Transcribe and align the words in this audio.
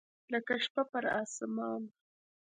لکه 0.31 0.53
شپه 0.63 0.83
پر 0.91 1.05
اسمان 1.21 1.81